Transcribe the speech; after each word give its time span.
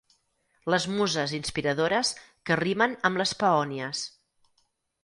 Les 0.73 0.87
muses 0.93 1.35
inspiradores 1.39 2.13
que 2.49 2.59
rimen 2.63 2.97
amb 3.11 3.23
les 3.25 3.39
peònies. 3.45 4.07